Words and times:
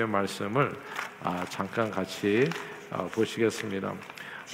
말씀을 0.00 0.72
아, 1.22 1.44
잠깐 1.50 1.90
같이 1.90 2.48
아, 2.90 3.02
보시겠습니다. 3.12 3.92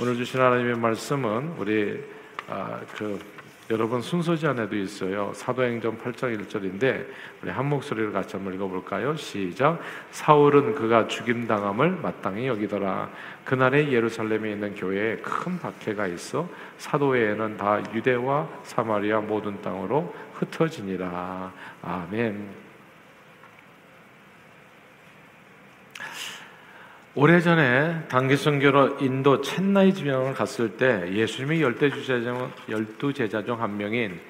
오늘 0.00 0.16
주신 0.16 0.40
하나님의 0.40 0.76
말씀은 0.76 1.54
우리 1.58 2.02
아, 2.48 2.80
그 2.96 3.20
여러분 3.70 4.02
순서지 4.02 4.48
안에도 4.48 4.74
있어요. 4.74 5.32
사도행전 5.34 5.98
8장 5.98 6.36
1절인데 6.36 7.06
우리 7.40 7.50
한 7.52 7.66
목소리를 7.66 8.10
같이 8.10 8.34
한번 8.34 8.54
읽어볼까요? 8.54 9.14
시작. 9.14 9.78
사울은 10.10 10.74
그가 10.74 11.06
죽임 11.06 11.46
당함을 11.46 11.90
마땅히 11.90 12.48
여기더라. 12.48 13.08
그날에 13.44 13.92
예루살렘에 13.92 14.50
있는 14.50 14.74
교회에 14.74 15.18
큰 15.18 15.56
박해가 15.60 16.08
있어 16.08 16.48
사도 16.78 17.10
외에는 17.10 17.56
다 17.56 17.80
유대와 17.94 18.48
사마리아 18.64 19.20
모든 19.20 19.62
땅으로 19.62 20.12
흩어지니라. 20.34 21.52
아멘. 21.82 22.67
오래전에 27.14 28.06
단기 28.08 28.36
선교로 28.36 28.98
인도 29.00 29.40
첸나이 29.40 29.92
지방을 29.92 30.34
갔을 30.34 30.76
때 30.76 31.10
예수님이 31.12 31.60
열두 31.62 31.90
제자 31.90 32.20
중 32.20 32.50
열두 32.68 33.12
제자 33.12 33.42
중 33.42 33.60
한 33.60 33.76
명인 33.76 34.20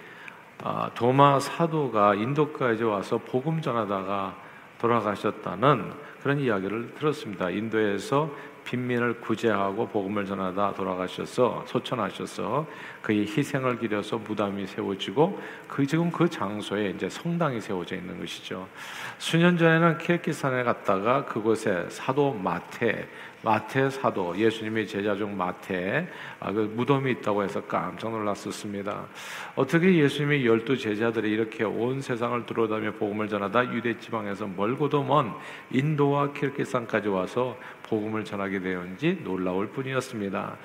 아, 0.63 0.91
도마 0.95 1.39
사도가 1.39 2.15
인도까지 2.15 2.85
와서 2.85 3.19
복음 3.19 3.61
전하다가 3.61 4.48
돌아가셨다는 4.81 5.93
그런 6.23 6.41
이야기를 6.41 6.95
들었습니다. 6.95 7.51
인도에서 7.51 8.31
빈민을 8.65 9.21
구제하고 9.21 9.89
복음을 9.89 10.27
전하다 10.27 10.75
돌아가셔서 10.75 11.65
소천하셔서 11.67 12.67
그의 13.01 13.21
희생을 13.21 13.79
기려서 13.79 14.19
무덤이 14.19 14.67
세워지고 14.67 15.41
그 15.67 15.87
지금 15.87 16.11
그 16.11 16.29
장소에 16.29 16.91
이제 16.91 17.09
성당이 17.09 17.63
세워져 17.63 17.97
있는 17.97 18.19
것이죠. 18.21 18.69
수년 19.17 19.57
전에는 19.57 19.97
키르키산에 19.99 20.65
갔다가 20.65 21.25
그곳에 21.25 21.87
사도 21.89 22.35
마테 22.35 23.09
마태 23.43 23.91
사도 23.91 24.37
예수님의 24.37 24.87
제자 24.87 25.15
중 25.15 25.37
마태 25.37 26.09
아, 26.41 26.53
그 26.53 26.73
무덤이 26.75 27.11
있다고 27.13 27.45
해서 27.45 27.63
깜짝 27.63 28.11
놀랐었습니다. 28.11 29.07
어떻게 29.55 29.95
예수님의 29.97 30.47
열두 30.47 30.77
제자들이 30.77 31.31
이렇게 31.31 31.65
온 31.65 32.01
세상을 32.01 32.47
들어다며 32.47 32.93
복음을 32.93 33.29
전하다 33.29 33.73
유대 33.75 33.99
지방에서 33.99 34.49
멀고도 34.49 35.05
먼 35.05 35.33
인도와 35.71 36.33
키르키산까지 36.33 37.09
와서 37.09 37.57
복음을 37.85 38.25
전하게 38.25 38.61
되었는지 38.61 39.21
놀라울 39.23 39.69
뿐이었습니다. 39.69 40.57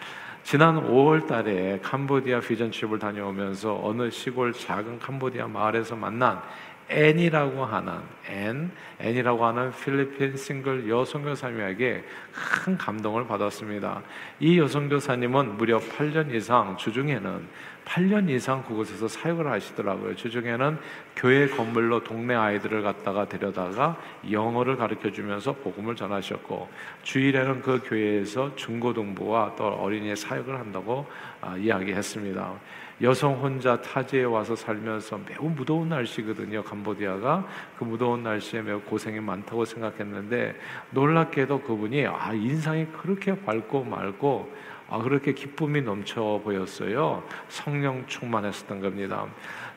지난 0.44 0.76
5월 0.76 1.26
달에 1.26 1.80
캄보디아 1.82 2.42
vision 2.42 2.69
trip을 2.69 3.00
다녀오면서 3.00 3.80
어느 3.82 4.10
시골 4.10 4.52
작은 4.52 5.00
캄보디아 5.00 5.48
마을에서 5.48 5.96
만난 5.96 6.42
앤이라고 6.90 7.66
하는 7.66 7.94
앤, 8.28 8.72
앤이라고 9.00 9.46
하는 9.46 9.72
필리핀 9.72 10.38
싱글 10.38 10.90
여성 10.90 11.24
교사님에게 11.24 12.04
큰 12.32 12.78
감동을 12.78 13.28
받았습니다. 13.28 14.02
이 14.40 14.60
여성 14.60 14.90
교사님은 14.90 15.58
무려 15.58 15.80
8년 15.80 16.34
이상 16.34 16.78
주중에는 16.78 17.48
8년 17.86 18.30
이상 18.30 18.64
그곳에서 18.64 19.08
사역을 19.08 19.48
하시더라고요. 19.48 20.16
주중에는 20.16 20.78
교회 21.16 21.48
건물로 21.48 22.04
동네 22.04 22.34
아이들을 22.34 22.82
갖다가 22.82 23.28
데려다가 23.28 23.98
영어를 24.32 24.78
가르쳐 24.78 25.12
주면서 25.12 25.54
복음을 25.54 25.96
전하셨고 25.96 26.70
주일에는 27.04 27.62
그 27.62 27.82
교회에서 27.84 28.56
중고등부와 28.56 29.56
또 29.58 29.68
어린이 29.68 30.16
사역을 30.16 30.58
한다고 30.58 31.06
아, 31.42 31.58
이야기했습니다. 31.58 32.54
여성 33.02 33.36
혼자 33.42 33.82
타지에 33.82 34.24
와서 34.24 34.56
살면서 34.56 35.20
매우 35.28 35.50
무더운 35.50 35.90
날씨거든요. 35.90 36.64
캄보디아가 36.64 37.46
그 37.78 37.84
무더운 37.84 38.24
날씨에 38.24 38.62
매우 38.62 38.82
고생이 38.82 39.20
많다고 39.20 39.66
생각했는데 39.66 40.56
놀랍게도 40.92 41.62
그분이 41.62 42.06
아 42.08 42.34
인상이 42.34 42.86
그렇게 42.88 43.40
밝고 43.44 43.84
맑고 43.84 44.54
아 44.90 45.00
그렇게 45.00 45.34
기쁨이 45.34 45.82
넘쳐 45.82 46.40
보였어요. 46.44 47.24
성령 47.48 48.06
충만했었던 48.06 48.80
겁니다. 48.80 49.26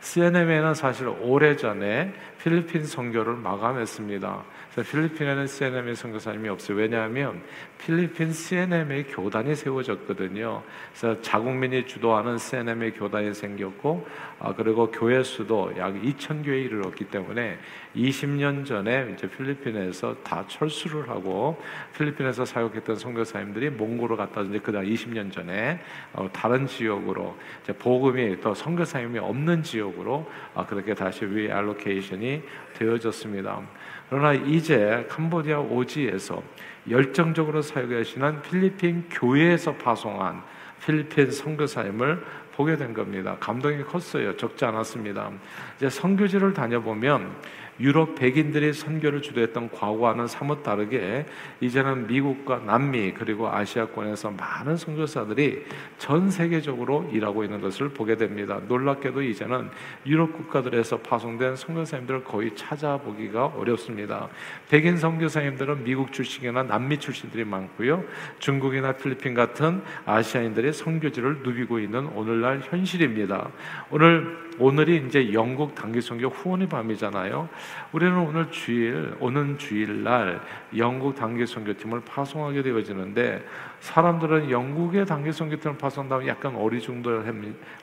CNM에는 0.00 0.74
사실 0.74 1.08
오래전에 1.08 2.12
필리핀 2.42 2.84
선교를 2.84 3.34
마감했습니다. 3.34 4.44
필리핀에는 4.82 5.46
CNM의 5.46 5.96
선교사님이 5.96 6.50
없어요. 6.50 6.76
왜냐하면 6.76 7.42
필리핀 7.78 8.32
CNM의 8.32 9.04
교단이 9.04 9.54
세워졌거든요. 9.54 10.62
그래서 10.90 11.20
자국민이 11.22 11.86
주도하는 11.86 12.36
CNM의 12.36 12.92
교단이 12.92 13.32
생겼고, 13.32 14.06
아, 14.38 14.54
그리고 14.54 14.90
교회 14.90 15.22
수도 15.22 15.72
약 15.78 15.94
2천 15.94 16.44
교에 16.44 16.60
이르렀기 16.60 17.04
때문에 17.04 17.58
20년 17.96 18.66
전에 18.66 19.14
이제 19.14 19.26
필리핀에서 19.28 20.16
다 20.22 20.44
철수를 20.46 21.08
하고 21.08 21.58
필리핀에서 21.96 22.44
사역했던 22.44 22.96
선교사님들이 22.96 23.70
몽골로 23.70 24.16
갔다 24.18 24.42
이제 24.42 24.58
그다음 24.58 24.84
20년 24.84 25.32
전에 25.32 25.80
어, 26.12 26.28
다른 26.32 26.66
지역으로 26.66 27.34
이제 27.62 27.72
복음이 27.72 28.42
또 28.42 28.54
선교사님이 28.54 29.18
없는 29.20 29.62
지역으로 29.62 30.30
아, 30.54 30.66
그렇게 30.66 30.92
다시 30.92 31.24
reallocation이 31.24 32.25
되어졌습니다. 32.74 33.60
그러나 34.08 34.32
이제 34.32 35.06
캄보디아 35.08 35.60
오지에서 35.60 36.42
열정적으로 36.88 37.62
사역하시는 37.62 38.42
필리핀 38.42 39.08
교회에서 39.10 39.74
파송한 39.74 40.42
필리핀 40.84 41.30
선교사님을 41.30 42.24
보게 42.56 42.76
된 42.76 42.94
겁니다. 42.94 43.36
감동이 43.38 43.82
컸어요. 43.84 44.36
적지 44.36 44.64
않았습니다. 44.64 45.30
이제 45.76 45.90
선교지를 45.90 46.54
다녀보면 46.54 47.36
유럽 47.78 48.14
백인들이 48.14 48.72
선교를 48.72 49.20
주도했던 49.20 49.70
과거와는 49.70 50.26
사뭇 50.26 50.62
다르게 50.62 51.26
이제는 51.60 52.06
미국과 52.06 52.62
남미 52.64 53.12
그리고 53.12 53.48
아시아권에서 53.50 54.30
많은 54.30 54.76
선교사들이 54.76 55.64
전 55.98 56.30
세계적으로 56.30 57.08
일하고 57.12 57.44
있는 57.44 57.60
것을 57.60 57.90
보게 57.90 58.16
됩니다. 58.16 58.60
놀랍게도 58.66 59.22
이제는 59.22 59.68
유럽 60.06 60.32
국가들에서 60.32 60.98
파송된 61.00 61.56
선교사님들을 61.56 62.24
거의 62.24 62.54
찾아보기가 62.54 63.46
어렵습니다. 63.46 64.28
백인 64.70 64.96
선교사님들은 64.96 65.84
미국 65.84 66.12
출신이나 66.12 66.62
남미 66.62 66.98
출신들이 66.98 67.44
많고요. 67.44 68.04
중국이나 68.38 68.92
필리핀 68.92 69.34
같은 69.34 69.82
아시아인들이 70.06 70.72
선교지를 70.72 71.42
누비고 71.42 71.78
있는 71.78 72.06
오늘날 72.06 72.45
현실입니다. 72.54 73.50
오늘 73.90 74.46
오늘이 74.58 75.04
이제 75.06 75.32
영국 75.32 75.74
단기 75.74 76.00
선교 76.00 76.28
후원의 76.28 76.68
밤이잖아요. 76.68 77.48
우리는 77.92 78.16
오늘 78.16 78.50
주일, 78.50 79.14
오는 79.20 79.58
주일 79.58 80.02
날 80.02 80.40
영국 80.76 81.14
단기 81.14 81.46
선교팀을 81.46 82.00
파송하게 82.06 82.62
되어지는데 82.62 83.44
사람들은 83.86 84.50
영국에 84.50 85.06
단기 85.06 85.30
선교팀을 85.30 85.78
파송한다면 85.78 86.26
약간 86.26 86.56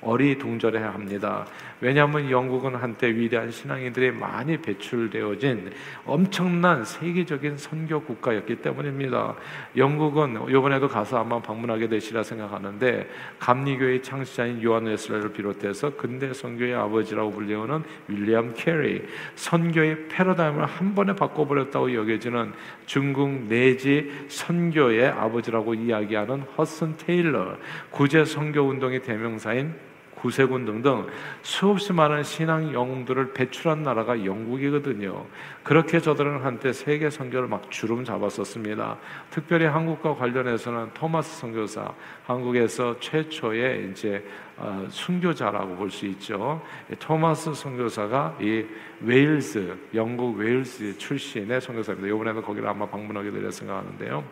어리둥절해야 0.01 0.93
합니다. 0.93 1.45
왜냐하면 1.79 2.29
영국은 2.29 2.75
한때 2.75 3.07
위대한 3.07 3.49
신앙인들이 3.49 4.11
많이 4.11 4.57
배출되어진 4.57 5.71
엄청난 6.05 6.83
세계적인 6.83 7.57
선교 7.57 8.01
국가였기 8.01 8.57
때문입니다. 8.57 9.35
영국은 9.77 10.49
이번에도 10.49 10.89
가서 10.89 11.19
아마 11.19 11.41
방문하게 11.41 11.87
되시리라 11.87 12.21
생각하는데 12.23 13.09
감리교의 13.39 14.03
창시자인 14.03 14.61
요한 14.61 14.83
웨슬레를 14.83 15.31
비롯해서 15.31 15.95
근대 15.95 16.33
선교의 16.33 16.75
아버지라고 16.75 17.31
불리우는 17.31 17.81
윌리엄 18.09 18.53
캐리, 18.55 19.03
선교의 19.35 20.09
패러다임을 20.09 20.65
한 20.65 20.93
번에 20.95 21.15
바꿔버렸다고 21.15 21.93
여겨지는 21.95 22.51
중국 22.85 23.29
내지 23.47 24.11
선교의 24.27 25.07
아버지라고 25.07 25.73
이야기 25.73 25.92
하는 25.93 26.41
허슨 26.57 26.95
테일러, 26.97 27.55
구제 27.91 28.25
선교 28.25 28.61
운동의 28.61 29.01
대명사인 29.01 29.73
구세군 30.23 30.63
등등 30.63 31.05
수없이 31.41 31.91
많은 31.91 32.23
신앙 32.23 32.73
영웅들을 32.73 33.33
배출한 33.33 33.83
나라가 33.83 34.23
영국이거든요. 34.23 35.25
그렇게 35.63 35.99
저들은 35.99 36.41
한때 36.41 36.71
세계 36.71 37.09
선교를 37.09 37.49
막 37.49 37.69
주름 37.69 38.05
잡았었습니다. 38.05 38.97
특별히 39.29 39.65
한국과 39.65 40.15
관련해서는 40.15 40.91
토마스 40.93 41.41
선교사, 41.41 41.93
한국에서 42.25 42.97
최초의 43.01 43.89
이제 43.91 44.25
어, 44.57 44.85
순교자라고 44.89 45.75
볼 45.75 45.89
수 45.89 46.05
있죠. 46.07 46.61
토마스 46.99 47.53
선교사가 47.53 48.37
이 48.41 48.65
웨일스, 49.01 49.75
영국 49.93 50.37
웨일스 50.37 50.97
출신의 50.97 51.61
선교사입니다. 51.61 52.07
이번에는 52.07 52.41
거기를 52.41 52.67
아마 52.67 52.87
방문하게 52.87 53.31
되려 53.31 53.51
생각하는데요. 53.51 54.23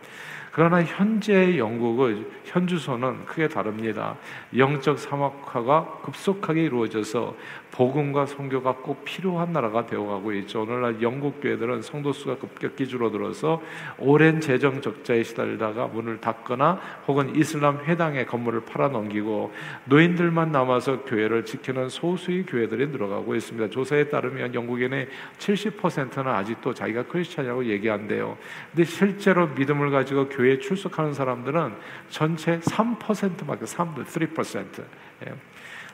그러나 0.52 0.82
현재 0.82 1.56
영국의 1.56 2.26
현주소는 2.44 3.24
크게 3.24 3.48
다릅니다. 3.48 4.16
영적 4.54 4.98
사막화가 4.98 6.00
급속하게 6.04 6.64
이루어져서 6.64 7.34
복음과 7.70 8.26
선교가 8.26 8.74
꼭 8.76 9.02
필요한 9.02 9.52
나라가 9.52 9.86
되어가고 9.86 10.34
있죠. 10.34 10.62
오늘날 10.62 11.00
영국 11.00 11.40
교회들은 11.40 11.80
성도 11.80 12.12
수가 12.12 12.36
급격히 12.36 12.86
줄어들어서 12.86 13.62
오랜 13.98 14.42
재정 14.42 14.82
적자에 14.82 15.22
시달리다가 15.22 15.86
문을 15.86 16.20
닫거나 16.20 16.78
혹은 17.08 17.34
이슬람 17.34 17.78
회당의 17.78 18.26
건물을 18.26 18.66
팔아 18.66 18.88
넘기고 18.88 19.54
노인 19.86 20.11
교인들만 20.12 20.52
남아서 20.52 21.04
교회를 21.04 21.44
지키는 21.44 21.88
소수의 21.88 22.44
교회들이 22.46 22.88
늘어가고 22.88 23.34
있습니다. 23.34 23.70
조사에 23.70 24.08
따르면 24.08 24.54
영국인의 24.54 25.08
70%는 25.38 26.30
아직도 26.30 26.74
자기가 26.74 27.04
크리스찬이라고 27.04 27.64
얘기한대요. 27.66 28.36
근데 28.70 28.84
실제로 28.84 29.48
믿음을 29.48 29.90
가지고 29.90 30.28
교회에 30.28 30.58
출석하는 30.58 31.14
사람들은 31.14 31.72
전체 32.10 32.58
3%밖에 32.60 33.66
3, 33.66 33.94
3%. 33.94 34.84
예. 35.26 35.34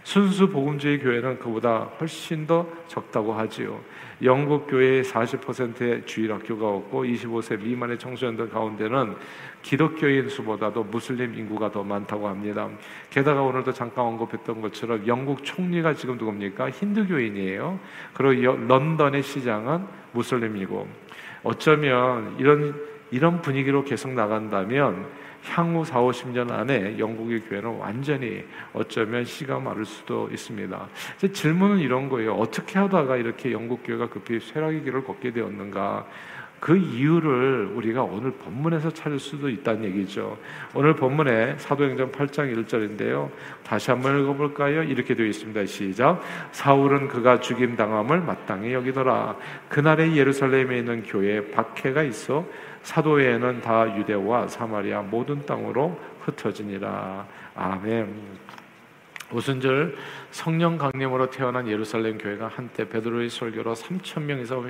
순수 0.09 0.49
복음주의 0.49 0.99
교회는 1.01 1.39
그보다 1.39 1.81
훨씬 2.01 2.47
더 2.47 2.67
적다고 2.87 3.35
하지요. 3.35 3.79
영국 4.23 4.67
교회의 4.67 5.05
40%의 5.05 6.07
주일 6.07 6.33
학교가 6.33 6.67
없고 6.67 7.05
25세 7.05 7.61
미만의 7.61 7.99
청소년들 7.99 8.49
가운데는 8.49 9.17
기독교인 9.61 10.31
수보다도 10.31 10.85
무슬림 10.85 11.35
인구가 11.35 11.71
더 11.71 11.83
많다고 11.83 12.27
합니다. 12.27 12.71
게다가 13.11 13.43
오늘도 13.43 13.75
잠깐 13.75 14.07
언급했던 14.07 14.63
것처럼 14.63 15.07
영국 15.07 15.45
총리가 15.45 15.93
지금 15.93 16.17
누굽니까? 16.17 16.71
힌두교인이에요. 16.71 17.79
그리고 18.15 18.57
런던의 18.67 19.23
시장은 19.23 19.85
무슬림이고 20.13 20.89
어쩌면 21.43 22.35
이런 22.39 22.75
이런 23.11 23.43
분위기로 23.43 23.85
계속 23.85 24.13
나간다면 24.13 25.07
향후 25.45 25.85
4, 25.85 26.01
50년 26.01 26.51
안에 26.51 26.99
영국의 26.99 27.41
교회는 27.43 27.79
완전히 27.79 28.45
어쩌면 28.73 29.25
시가 29.25 29.59
마를 29.59 29.85
수도 29.85 30.29
있습니다. 30.31 30.89
질문은 31.33 31.79
이런 31.79 32.09
거예요. 32.09 32.35
어떻게 32.35 32.79
하다가 32.79 33.17
이렇게 33.17 33.53
영국 33.53 33.83
교회가 33.85 34.09
급히 34.09 34.41
쇠락의 34.41 34.85
길을 34.85 35.05
걷게 35.05 35.33
되었는가? 35.33 36.07
그 36.61 36.77
이유를 36.77 37.73
우리가 37.75 38.03
오늘 38.03 38.33
본문에서 38.33 38.91
찾을 38.91 39.19
수도 39.19 39.49
있다는 39.49 39.85
얘기죠. 39.85 40.37
오늘 40.75 40.95
본문에 40.95 41.57
사도행전 41.59 42.11
8장 42.11 42.67
1절인데요. 42.67 43.31
다시 43.63 43.91
한번 43.91 44.21
읽어볼까요? 44.21 44.83
이렇게 44.83 45.15
되어 45.15 45.27
있습니다. 45.27 45.67
시작. 45.67 46.21
사울은 46.53 47.09
그가 47.09 47.41
죽임 47.41 47.77
당함을 47.77 48.21
마땅히 48.21 48.73
여기더라. 48.73 49.37
그날에 49.69 50.15
예루살렘에 50.17 50.79
있는 50.79 51.03
교회에 51.05 51.51
박해가 51.53 52.03
있어 52.03 52.45
사도회에는 52.83 53.61
다 53.61 53.97
유대와 53.97 54.49
사마리아 54.49 55.03
모든 55.03 55.45
땅으로 55.45 55.99
흩어지니라. 56.25 57.27
아멘. 57.55 58.58
오순절 59.31 59.95
성령 60.31 60.79
강림으로 60.79 61.29
태어난 61.29 61.69
예루살렘 61.69 62.17
교회가 62.17 62.49
한때 62.49 62.89
베드로의 62.89 63.29
설교로 63.29 63.75
3천 63.75 64.23
명에서 64.23 64.65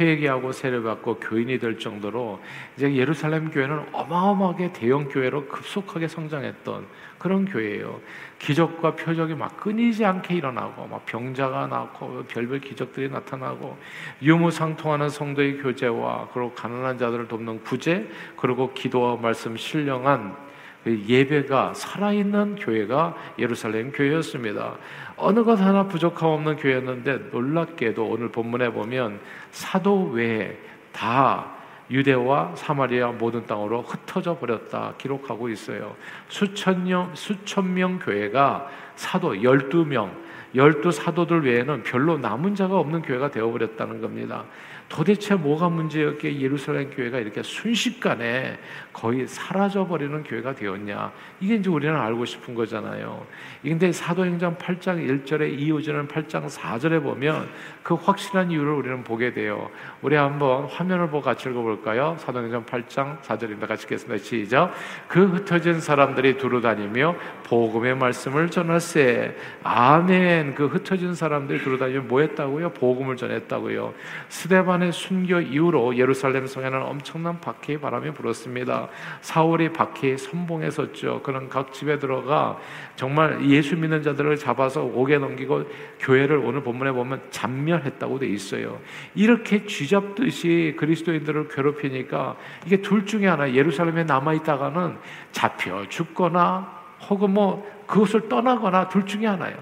회개하고 0.00 0.50
세례받고 0.50 1.20
교인이 1.20 1.58
될 1.60 1.78
정도로 1.78 2.40
이제 2.76 2.92
예루살렘 2.94 3.50
교회는 3.50 3.86
어마어마하게 3.92 4.72
대형 4.72 5.08
교회로 5.08 5.46
급속하게 5.46 6.08
성장했던 6.08 6.86
그런 7.18 7.44
교회예요. 7.44 8.00
기적과 8.40 8.96
표적이 8.96 9.34
막 9.34 9.56
끊이지 9.58 10.04
않게 10.04 10.34
일어나고 10.34 10.86
막 10.86 11.06
병자가 11.06 11.68
나고 11.68 12.24
별별 12.24 12.60
기적들이 12.60 13.10
나타나고 13.10 13.76
유무상통하는 14.22 15.08
성도의 15.08 15.58
교제와 15.58 16.30
그리고 16.32 16.52
가난한 16.54 16.98
자들을 16.98 17.28
돕는 17.28 17.62
구제 17.62 18.10
그리고 18.36 18.72
기도와 18.72 19.16
말씀 19.16 19.56
신령한 19.56 20.34
그 20.34 20.49
예배가 20.86 21.74
살아있는 21.74 22.56
교회가 22.56 23.14
예루살렘 23.38 23.92
교회였습니다. 23.92 24.76
어느 25.16 25.44
것 25.44 25.60
하나 25.60 25.86
부족함 25.86 26.30
없는 26.30 26.56
교회였는데 26.56 27.28
놀랍게도 27.30 28.06
오늘 28.06 28.30
본문에 28.30 28.72
보면 28.72 29.20
사도 29.50 30.04
외에 30.10 30.56
다 30.92 31.52
유대와 31.90 32.52
사마리아 32.54 33.08
모든 33.08 33.44
땅으로 33.46 33.82
흩어져 33.82 34.38
버렸다 34.38 34.94
기록하고 34.96 35.48
있어요. 35.48 35.96
수천 36.28 36.84
명 36.84 37.10
수천 37.14 37.74
명 37.74 37.98
교회가 37.98 38.68
사도 38.94 39.34
12명, 39.34 40.10
12 40.54 40.92
사도들 40.92 41.44
외에는 41.44 41.82
별로 41.82 42.16
남은 42.16 42.54
자가 42.54 42.78
없는 42.78 43.02
교회가 43.02 43.30
되어 43.30 43.50
버렸다는 43.50 44.00
겁니다. 44.00 44.44
도대체 44.90 45.36
뭐가 45.36 45.68
문제였기에 45.68 46.40
예루살렘 46.40 46.90
교회가 46.90 47.20
이렇게 47.20 47.44
순식간에 47.44 48.58
거의 48.92 49.24
사라져버리는 49.28 50.24
교회가 50.24 50.56
되었냐. 50.56 51.12
이게 51.40 51.54
이제 51.54 51.70
우리는 51.70 51.96
알고 51.96 52.24
싶은 52.24 52.56
거잖아요. 52.56 53.24
근데 53.62 53.92
사도행전 53.92 54.58
8장 54.58 55.24
1절에 55.24 55.56
이어지는 55.60 56.08
8장 56.08 56.48
4절에 56.48 57.04
보면 57.04 57.48
그 57.84 57.94
확실한 57.94 58.50
이유를 58.50 58.72
우리는 58.72 59.04
보게 59.04 59.32
돼요. 59.32 59.70
우리 60.02 60.16
한번 60.16 60.64
화면을 60.64 61.08
보고 61.08 61.22
같이 61.22 61.48
읽어볼까요? 61.48 62.16
사도행전 62.18 62.66
8장 62.66 63.20
4절입니다. 63.22 63.68
같이 63.68 63.84
읽겠습니다. 63.84 64.24
시작. 64.24 64.74
그 65.06 65.24
흩어진 65.24 65.80
사람들이 65.80 66.36
두루 66.36 66.60
다니며 66.60 67.14
복음의 67.44 67.94
말씀을 67.94 68.50
전할세. 68.50 69.36
아멘. 69.62 70.56
그 70.56 70.66
흩어진 70.66 71.14
사람들이 71.14 71.62
두루 71.62 71.78
다니며 71.78 72.02
뭐 72.02 72.22
했다고요? 72.22 72.70
복음을 72.70 73.16
전했다고요. 73.16 73.94
스데반 74.28 74.79
의 74.82 74.92
순교 74.92 75.40
이후로 75.40 75.96
예루살렘 75.96 76.46
성에는 76.46 76.82
엄청난 76.82 77.40
박해의 77.40 77.80
바람이 77.80 78.12
불었습니다. 78.12 78.88
사울이 79.20 79.72
박해에 79.72 80.16
선봉했었죠. 80.16 81.22
그런 81.22 81.48
각 81.48 81.72
집에 81.72 81.98
들어가 81.98 82.58
정말 82.96 83.44
예수 83.46 83.76
믿는 83.76 84.02
자들을 84.02 84.36
잡아서 84.36 84.82
옥에 84.82 85.18
넘기고 85.18 85.64
교회를 85.98 86.36
오늘 86.38 86.62
본문에 86.62 86.92
보면 86.92 87.22
잔멸했다고 87.30 88.18
돼 88.18 88.28
있어요. 88.28 88.80
이렇게 89.14 89.66
쥐잡듯이 89.66 90.74
그리스도인들을 90.78 91.48
괴롭히니까 91.48 92.36
이게 92.66 92.82
둘 92.82 93.06
중에 93.06 93.26
하나 93.26 93.52
예루살렘에 93.52 94.04
남아 94.04 94.34
있다가는 94.34 94.96
잡혀 95.32 95.88
죽거나 95.88 96.80
혹은 97.08 97.30
뭐 97.30 97.66
그것을 97.86 98.28
떠나거나 98.28 98.88
둘 98.88 99.06
중에 99.06 99.26
하나예요. 99.26 99.56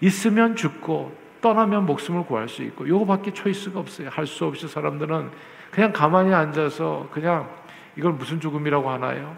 있으면 0.00 0.56
죽고 0.56 1.23
떠나면 1.44 1.84
목숨을 1.84 2.24
구할 2.24 2.48
수 2.48 2.62
있고 2.62 2.88
요거밖에 2.88 3.34
초이스가 3.34 3.78
없어요. 3.78 4.08
할 4.10 4.26
수 4.26 4.46
없이 4.46 4.66
사람들은 4.66 5.30
그냥 5.70 5.92
가만히 5.92 6.32
앉아서 6.32 7.08
그냥 7.12 7.50
이걸 7.96 8.12
무슨 8.12 8.40
죽음이라고 8.40 8.88
하나요? 8.88 9.36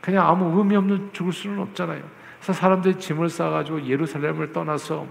그냥 0.00 0.26
아무 0.26 0.58
의미 0.58 0.74
없는 0.74 1.10
죽을 1.12 1.32
수는 1.32 1.60
없잖아요. 1.60 2.02
그래서 2.38 2.52
사람들이 2.52 2.98
짐을 2.98 3.28
싸가지고 3.28 3.86
예루살렘을 3.86 4.52
떠나서 4.52 5.06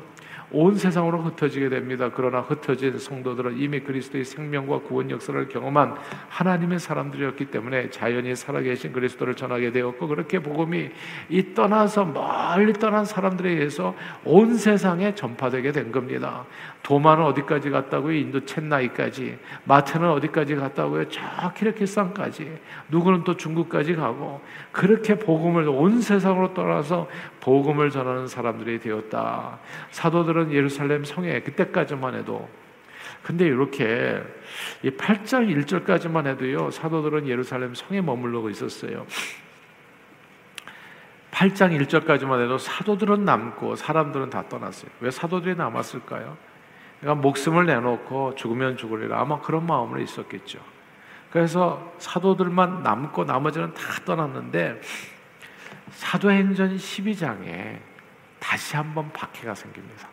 온 0.51 0.75
세상으로 0.75 1.21
흩어지게 1.23 1.69
됩니다. 1.69 2.09
그러나 2.13 2.39
흩어진 2.39 2.97
성도들은 2.97 3.57
이미 3.57 3.81
그리스도의 3.81 4.23
생명과 4.23 4.79
구원 4.79 5.11
역사를 5.11 5.47
경험한 5.47 5.95
하나님의 6.29 6.79
사람들이었기 6.79 7.45
때문에 7.45 7.89
자연히 7.89 8.35
살아계신 8.35 8.94
그리스도를 8.94 9.35
전하게 9.35 9.71
되었고 9.71 10.07
그렇게 10.07 10.39
복음이 10.39 10.89
이 11.29 11.53
떠나서 11.53 12.05
멀리 12.05 12.73
떠난 12.73 13.03
사람들에 13.03 13.49
의해서 13.49 13.94
온 14.23 14.55
세상에 14.55 15.13
전파되게 15.15 15.71
된 15.71 15.91
겁니다. 15.91 16.45
도마는 16.83 17.25
어디까지 17.25 17.69
갔다고요? 17.69 18.13
인도 18.15 18.45
첸나이까지. 18.45 19.38
마트는 19.65 20.09
어디까지 20.09 20.55
갔다고요? 20.55 21.09
저 21.09 21.21
키르키스탄까지. 21.55 22.57
누구는 22.89 23.25
또 23.25 23.35
중국까지 23.35 23.95
가고 23.95 24.39
그렇게 24.71 25.16
복음을 25.16 25.68
온 25.68 25.99
세상으로 25.99 26.54
떠나서 26.54 27.09
복음을 27.47 27.92
전하는 27.92 28.27
사람들이 28.27 28.77
되었다. 28.80 29.59
사도들은 29.92 30.51
예루살렘 30.51 31.06
성에 31.06 31.39
그때까지만 31.44 32.16
해도 32.16 32.49
근데 33.23 33.45
이렇게 33.45 34.21
이 34.83 34.89
8장 34.89 35.47
1절까지만 35.66 36.27
해도요. 36.27 36.71
사도들은 36.71 37.25
예루살렘 37.25 37.73
성에 37.73 38.01
머물러 38.01 38.49
있었어요. 38.49 39.07
8장 41.31 41.80
1절까지만 41.80 42.44
해도 42.44 42.57
사도들은 42.57 43.23
남고 43.23 43.77
사람들은 43.77 44.30
다 44.30 44.44
떠났어요. 44.49 44.92
왜 44.99 45.09
사도들이 45.09 45.56
남았을까요? 45.56 46.35
그러니까 46.99 47.21
목숨을 47.21 47.66
내놓고 47.66 48.35
죽으면 48.35 48.75
죽으리라 48.75 49.21
아마 49.21 49.39
그런 49.39 49.66
마음으로 49.66 50.01
있었겠죠. 50.01 50.59
그래서 51.31 51.94
사도들만 51.99 52.83
남고 52.83 53.23
나머지는 53.23 53.73
다 53.73 53.81
떠났는데 54.04 54.81
사도행전 55.92 56.78
12장에 56.78 57.80
다시 58.40 58.76
한번 58.76 59.12
박해가 59.12 59.56
생깁니다. 59.56 60.07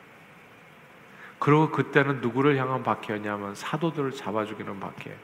그리고 1.38 1.70
그때는 1.70 2.20
누구를 2.20 2.56
향한 2.56 2.82
박해였냐면 2.82 3.54
사도들을 3.54 4.12
잡아 4.12 4.44
죽이는 4.44 4.80
박해. 4.80 5.14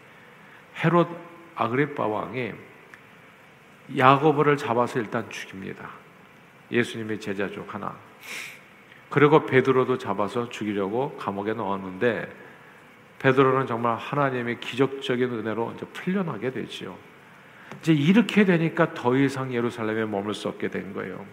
헤롯 0.85 1.09
아그리파 1.55 2.07
왕이 2.07 2.53
야고보를 3.97 4.57
잡아서 4.57 4.99
일단 4.99 5.29
죽입니다. 5.31 5.91
예수님의 6.71 7.21
제자 7.21 7.49
중 7.49 7.65
하나. 7.69 7.97
그리고 9.09 9.45
베드로도 9.45 9.99
잡아서 9.99 10.49
죽이려고 10.49 11.17
감옥에 11.17 11.53
넣었는데 11.53 12.33
베드로는 13.19 13.67
정말 13.67 13.97
하나님의 13.97 14.61
기적적인 14.61 15.31
은혜로 15.31 15.73
이제 15.77 15.87
풀려나게 15.87 16.53
되지요. 16.53 16.97
이제 17.81 17.93
이렇게 17.93 18.45
되니까 18.45 18.95
더 18.95 19.17
이상 19.17 19.53
예루살렘에 19.53 20.05
머물 20.05 20.35
수 20.35 20.49
없게 20.49 20.69
된 20.69 20.93
거예요. 20.93 21.25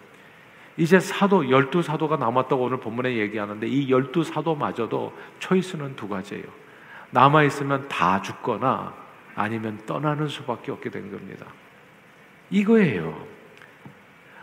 이제 0.76 1.00
사도 1.00 1.50
열두 1.50 1.82
사도가 1.82 2.16
남았다고 2.16 2.62
오늘 2.64 2.78
본문에 2.78 3.16
얘기하는데 3.16 3.66
이 3.66 3.90
열두 3.90 4.22
사도마저도 4.22 5.12
초이스는 5.40 5.96
두 5.96 6.08
가지예요. 6.08 6.44
남아 7.10 7.42
있으면 7.44 7.88
다 7.88 8.22
죽거나 8.22 8.94
아니면 9.34 9.80
떠나는 9.86 10.28
수밖에 10.28 10.70
없게 10.70 10.90
된 10.90 11.10
겁니다. 11.10 11.46
이거예요. 12.50 13.26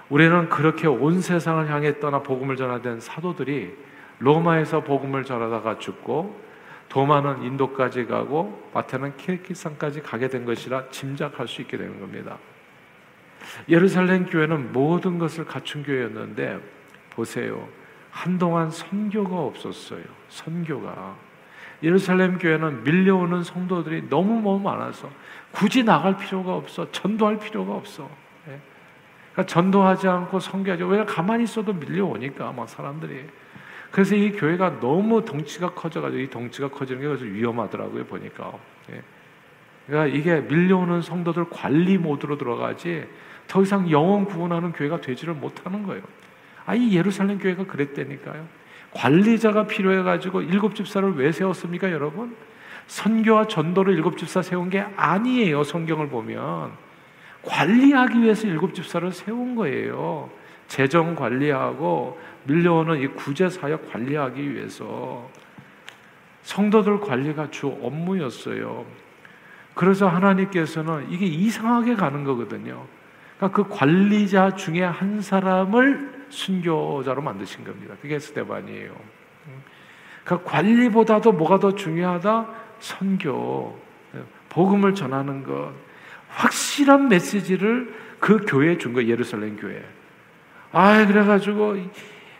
우리는 0.10 0.50
그렇게 0.50 0.88
온 0.88 1.22
세상을 1.22 1.70
향해 1.70 2.00
떠나 2.00 2.22
복음을 2.22 2.56
전하던 2.56 3.00
사도들이 3.00 3.74
로마에서 4.20 4.82
복음을 4.82 5.24
전하다가 5.24 5.80
죽고 5.80 6.45
도마는 6.90 7.44
인도까지 7.44 8.06
가고 8.06 8.70
마태는 8.74 9.18
키르키산까지 9.18 10.02
가게 10.02 10.28
된 10.28 10.46
것이라 10.46 10.90
짐작할 10.90 11.48
수 11.48 11.62
있게 11.62 11.78
되는 11.78 12.00
겁니다. 12.00 12.38
예루살렘 13.70 14.26
교회는 14.26 14.72
모든 14.72 15.20
것을 15.20 15.46
갖춘 15.46 15.84
교회였는데 15.84 16.60
보세요. 17.12 17.68
한동안 18.12 18.70
선교가 18.70 19.38
없었어요. 19.38 20.04
선교가. 20.30 21.16
예루살렘 21.84 22.38
교회는 22.38 22.84
밀려오는 22.84 23.44
성도들이 23.44 24.10
너무 24.10 24.42
너무 24.42 24.60
많아서 24.60 25.10
굳이 25.52 25.84
나갈 25.84 26.18
필요가 26.18 26.56
없어. 26.56 26.90
전도할 26.92 27.40
필요가 27.40 27.74
없어. 27.74 28.10
예. 28.48 28.60
그러니까 29.34 29.46
전도하지 29.46 30.08
않고 30.08 30.40
선교하지. 30.40 30.84
왜 30.84 31.04
가만히 31.06 31.44
있어도 31.44 31.74
밀려오니까 31.74 32.54
막 32.54 32.70
사람들이. 32.70 33.28
그래서 33.92 34.16
이 34.16 34.32
교회가 34.32 34.80
너무 34.80 35.24
덩치가 35.24 35.74
커져가지고 35.74 36.22
이 36.22 36.30
덩치가 36.30 36.70
커지는 36.70 37.02
게 37.02 37.08
아주 37.08 37.26
위험하더라고요 37.26 38.06
보니까. 38.06 38.54
예. 38.92 39.02
그러니까 39.88 40.18
이게 40.18 40.42
밀려오는 40.42 41.02
성도들 41.02 41.50
관리 41.50 41.98
모드로 41.98 42.38
들어가지 42.38 43.06
더 43.48 43.62
이상 43.62 43.90
영혼 43.92 44.26
구원하는 44.26 44.72
교회가 44.72 45.02
되지를 45.02 45.36
못하는 45.36 45.84
거예요. 45.84 46.02
아, 46.66 46.74
이 46.74 46.96
예루살렘 46.96 47.38
교회가 47.38 47.66
그랬다니까요. 47.66 48.48
관리자가 48.92 49.68
필요해가지고 49.68 50.42
일곱 50.42 50.76
집사를 50.76 51.16
왜 51.16 51.32
세웠습니까, 51.32 51.92
여러분? 51.92 52.36
선교와 52.88 53.48
전도를 53.48 53.94
일곱 53.94 54.18
집사 54.18 54.42
세운 54.42 54.70
게 54.70 54.86
아니에요, 54.96 55.64
성경을 55.64 56.10
보면. 56.10 56.72
관리하기 57.44 58.22
위해서 58.22 58.48
일곱 58.48 58.74
집사를 58.74 59.12
세운 59.12 59.56
거예요. 59.56 60.30
재정 60.68 61.16
관리하고 61.16 62.20
밀려오는 62.46 63.02
이 63.02 63.08
구제 63.08 63.50
사역 63.50 63.92
관리하기 63.92 64.54
위해서 64.54 65.30
성도들 66.44 67.00
관리가 67.00 67.50
주 67.50 67.68
업무였어요. 67.82 68.86
그래서 69.74 70.08
하나님께서는 70.08 71.08
이게 71.10 71.26
이상하게 71.26 71.96
가는 71.96 72.24
거거든요. 72.24 72.86
그러니까 73.38 73.64
그 73.64 73.70
관리자 73.70 74.56
중에 74.56 74.84
한 74.84 75.22
사람을 75.22 76.26
순교자로 76.30 77.22
만드신 77.22 77.64
겁니다. 77.64 77.96
그게 78.02 78.20
스테반이에요. 78.20 78.96
그 80.24 80.44
관리보다도 80.44 81.34
뭐가 81.34 81.60
더 81.60 81.76
중요하다? 81.76 82.48
선교, 82.80 83.78
복음을 84.50 84.96
전하는 84.96 85.44
것, 85.44 85.72
확실한 86.30 87.10
메시지를 87.10 87.94
그 88.20 88.46
교회에 88.46 88.78
준 88.78 88.94
거예요. 88.94 89.10
예루살렘 89.10 89.56
교회. 89.58 89.84
아, 90.78 91.06
그래가지고 91.06 91.78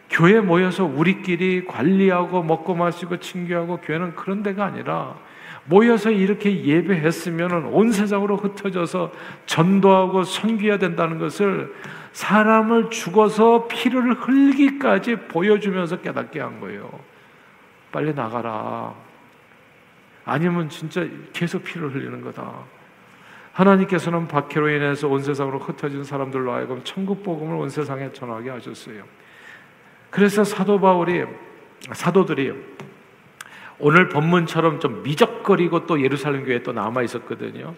교회 0.10 0.42
모여서 0.42 0.84
우리끼리 0.84 1.64
관리하고 1.66 2.44
먹고 2.44 2.76
마시고 2.76 3.22
친교하고 3.22 3.78
교회는 3.78 4.14
그런 4.16 4.44
데가 4.44 4.66
아니라 4.66 5.16
모여서 5.64 6.12
이렇게 6.12 6.66
예배했으면 6.66 7.68
온 7.68 7.94
세상으로 7.94 8.36
흩어져서 8.36 9.14
전도하고 9.46 10.24
선교해야 10.24 10.80
된다는 10.80 11.18
것을 11.18 11.74
사람을 12.12 12.90
죽어서 12.90 13.70
피를 13.70 14.14
흘기까지 14.16 15.16
보여주면서 15.30 16.02
깨닫게 16.02 16.42
한 16.42 16.60
거예요. 16.60 16.90
빨리 17.94 18.14
나가라. 18.14 18.94
아니면 20.26 20.68
진짜 20.68 21.08
계속 21.32 21.64
피를 21.64 21.96
흘리는 21.96 22.20
거다. 22.20 22.52
하나님께서는 23.56 24.28
박해로 24.28 24.70
인해서 24.70 25.08
온 25.08 25.24
세상으로 25.24 25.60
흩어진 25.60 26.04
사람들로 26.04 26.52
하여금 26.52 26.82
천국 26.84 27.24
복음을 27.24 27.56
온 27.56 27.70
세상에 27.70 28.12
전하게 28.12 28.50
하셨어요. 28.50 29.04
그래서 30.10 30.44
사도 30.44 30.80
바울이 30.80 31.24
사도들이 31.94 32.54
오늘 33.80 34.10
본문처럼 34.10 34.82
좀 34.82 35.04
미적거리고 35.04 35.86
또 35.86 36.02
예루살렘 36.02 36.44
교회에 36.44 36.64
또 36.64 36.74
남아 36.74 37.04
있었거든요. 37.04 37.76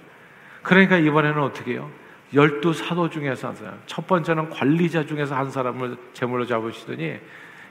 그러니까 0.64 0.98
이번에는 0.98 1.42
어떻게 1.42 1.74
해요? 1.74 1.90
열두 2.34 2.74
사도 2.74 3.10
중에서 3.10 3.50
한 3.50 3.56
사람. 3.56 3.80
첫 3.86 4.06
번째는 4.08 4.50
관리자 4.50 5.06
중에서 5.06 5.36
한 5.36 5.52
사람을 5.52 5.96
제물로 6.14 6.46
잡으시더니 6.46 7.20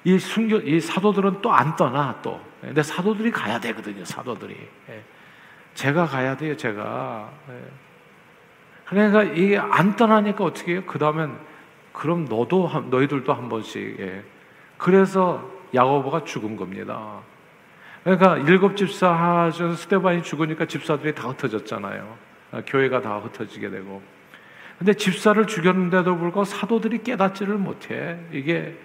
이 0.05 0.19
순교 0.19 0.59
이 0.59 0.79
사도들은 0.81 1.43
또 1.43 1.51
안 1.53 1.75
떠나 1.75 2.21
또. 2.23 2.41
근데 2.61 2.83
사도들이 2.83 3.33
가야 3.33 3.59
되거든요. 3.59 4.05
사도들이. 4.05 4.57
예. 4.91 5.03
제가 5.75 6.07
가야 6.07 6.37
돼요. 6.37 6.57
제가. 6.57 7.31
예. 8.93 8.95
그러니까 8.95 9.23
이게 9.23 9.59
안 9.59 9.97
떠나니까 9.97 10.45
어떻게 10.45 10.73
해요? 10.73 10.83
그 10.87 10.99
다음엔 10.99 11.37
그럼 11.93 12.27
너도 12.27 12.71
너희들도 12.91 13.33
한 13.33 13.49
번씩. 13.49 13.97
예. 14.01 14.23
그래서 14.77 15.49
야고보가 15.75 16.25
죽은 16.25 16.57
겁니다. 16.57 17.21
그러니까 18.05 18.39
일곱 18.39 18.77
집사 18.77 19.11
하셔서 19.11 19.75
스테반이 19.75 20.23
죽으니까 20.23 20.67
집사들이 20.67 21.15
다 21.15 21.29
흩어졌잖아요. 21.29 22.17
아, 22.53 22.63
교회가 22.65 23.01
다 23.01 23.19
흩어지게 23.19 23.71
되고. 23.71 24.01
근데 24.79 24.93
집사를 24.93 25.45
죽였는데도 25.47 26.17
불구하고 26.17 26.45
사도들이 26.45 27.03
깨닫지를 27.03 27.57
못해. 27.57 28.19
이게 28.31 28.79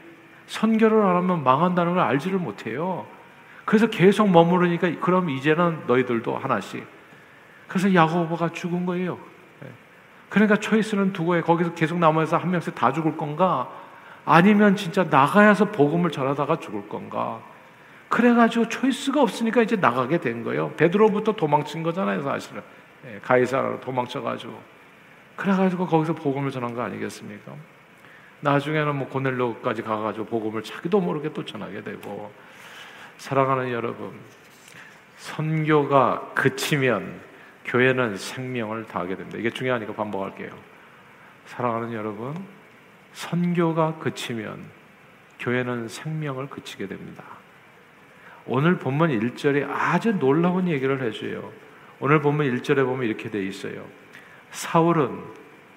선교를 0.48 1.02
안 1.02 1.18
하면 1.18 1.44
망한다는 1.44 1.94
걸 1.94 2.04
알지를 2.04 2.40
못해요. 2.40 3.06
그래서 3.66 3.88
계속 3.88 4.30
머무르니까 4.30 5.00
그럼 5.00 5.30
이제는 5.30 5.84
너희들도 5.86 6.38
하나씩. 6.38 6.86
그래서 7.68 7.94
야고보가 7.94 8.50
죽은 8.54 8.86
거예요. 8.86 9.20
예. 10.32 10.34
그러니까 10.34 10.56
초이스는 10.56 11.14
두고 11.14 11.36
해. 11.36 11.42
거기서 11.42 11.74
계속 11.74 12.00
남아서 12.00 12.38
한 12.38 12.50
명씩 12.50 12.74
다 12.74 12.92
죽을 12.92 13.18
건가? 13.18 13.70
아니면 14.26 14.76
진짜 14.76 15.04
나가야서 15.04 15.72
복음을 15.72 16.10
전하다가 16.10 16.60
죽을 16.60 16.88
건가? 16.88 17.42
그래가지고 18.08 18.70
초이스가 18.70 19.22
없으니까 19.22 19.62
이제 19.62 19.76
나가게 19.76 20.20
된 20.20 20.44
거예요. 20.44 20.72
베드로부터 20.78 21.34
도망친 21.34 21.84
거잖아요, 21.84 22.22
사실은. 22.22 22.62
예, 23.08 23.20
가이사라로 23.20 23.80
도망쳐가지고. 23.82 24.54
그래가지고 25.36 25.88
거기서 25.88 26.14
복음을 26.14 26.52
전한 26.52 26.76
거 26.76 26.82
아니겠습니까? 26.84 27.54
나중에는 28.42 28.96
뭐 28.96 29.08
고넬로까지 29.08 29.82
가가지고 29.82 30.26
복음을 30.26 30.64
자기도 30.64 31.00
모르게 31.00 31.32
또 31.34 31.44
전하게 31.46 31.84
되고. 31.84 32.32
사랑하는 33.18 33.72
여러분, 33.72 34.14
선교가 35.18 36.32
그치면 36.34 37.31
교회는 37.72 38.18
생명을 38.18 38.86
다하게 38.86 39.16
됩니다. 39.16 39.38
이게 39.38 39.50
중요하니까 39.50 39.94
반복할게요. 39.94 40.50
사랑하는 41.46 41.94
여러분, 41.94 42.36
선교가 43.14 43.96
그치면 44.00 44.62
교회는 45.40 45.88
생명을 45.88 46.50
그치게 46.50 46.88
됩니다. 46.88 47.24
오늘 48.46 48.78
본문 48.78 49.18
1절에 49.18 49.66
아주 49.70 50.20
놀라운 50.20 50.68
얘기를 50.68 51.02
해줘요. 51.02 51.50
오늘 52.02 52.22
본문 52.22 52.46
1절에 52.58 52.84
보면 52.86 53.08
이렇게 53.08 53.30
돼 53.30 53.42
있어요. 53.46 53.88
사울은 54.52 55.24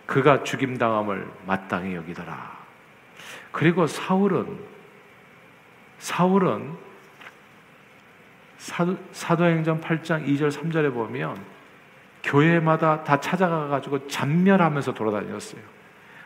그가 0.07 0.43
죽임당함을 0.43 1.29
마땅히 1.47 1.95
여기더라. 1.95 2.59
그리고 3.53 3.87
사울은 3.87 4.59
사울은 5.99 6.73
사도, 8.59 9.45
행전 9.45 9.81
8장 9.81 10.27
2절 10.27 10.51
3절에 10.51 10.93
보면 10.93 11.54
교회마다 12.25 13.05
다 13.05 13.21
찾아가 13.21 13.69
가지고 13.69 14.07
잔멸하면서 14.09 14.95
돌아다녔어요. 14.95 15.61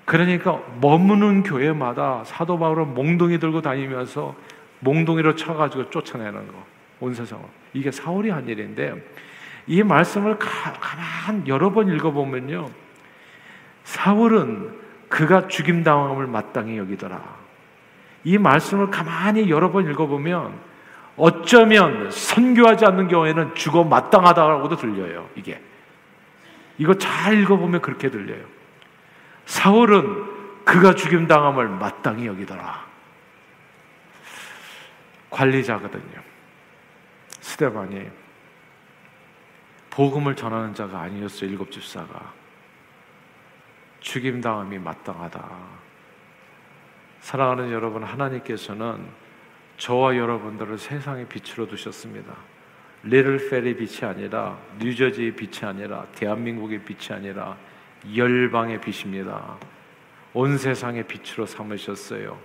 그러니까 0.04 0.62
머무는 0.80 1.42
교회마다 1.42 2.22
사도 2.24 2.58
바울은 2.58 2.94
몽둥이 2.94 3.38
들고 3.38 3.60
다니면서 3.60 4.34
몽둥이로 4.80 5.34
쳐가지고 5.34 5.90
쫓아내는 5.90 6.48
거. 6.48 6.64
온 7.00 7.14
세상을. 7.14 7.44
이게 7.74 7.90
사울이 7.90 8.30
한 8.30 8.48
일인데, 8.48 8.94
이 9.66 9.82
말씀을 9.82 10.38
가, 10.38 10.48
만 11.26 11.46
여러 11.46 11.70
번 11.70 11.94
읽어보면요. 11.94 12.70
사울은 13.84 14.78
그가 15.08 15.48
죽임당함을 15.48 16.26
마땅히 16.26 16.78
여기더라. 16.78 17.22
이 18.24 18.38
말씀을 18.38 18.90
가만히 18.90 19.48
여러 19.48 19.70
번 19.70 19.88
읽어보면 19.90 20.52
어쩌면 21.16 22.10
선교하지 22.10 22.84
않는 22.86 23.08
경우에는 23.08 23.54
죽어 23.54 23.84
마땅하다고도 23.84 24.76
들려요. 24.76 25.28
이게. 25.36 25.60
이거 26.78 26.94
잘 26.94 27.38
읽어보면 27.40 27.82
그렇게 27.82 28.10
들려요. 28.10 28.44
사울은 29.46 30.64
그가 30.64 30.94
죽임당함을 30.94 31.68
마땅히 31.68 32.26
여기더라. 32.26 32.86
관리자거든요. 35.30 36.22
스테반이 37.40 38.08
복음을 39.90 40.36
전하는 40.36 40.74
자가 40.74 41.00
아니었어요. 41.00 41.50
일곱 41.50 41.72
집사가 41.72 42.32
죽임 44.00 44.40
당함이 44.40 44.78
마땅하다. 44.78 45.48
사랑하는 47.20 47.72
여러분, 47.72 48.04
하나님께서는 48.04 49.06
저와 49.76 50.16
여러분들을 50.16 50.78
세상의 50.78 51.26
빛으로 51.28 51.66
두셨습니다. 51.66 52.32
리틀 53.02 53.48
페리 53.48 53.76
빛이 53.76 54.08
아니라 54.08 54.58
뉴저지의 54.80 55.36
빛이 55.36 55.60
아니라 55.62 56.06
대한민국의 56.14 56.84
빛이 56.84 57.16
아니라 57.16 57.56
열방의 58.14 58.80
빛입니다. 58.80 59.56
온 60.34 60.58
세상의 60.58 61.04
빛으로 61.06 61.46
삼으셨어요. 61.46 62.38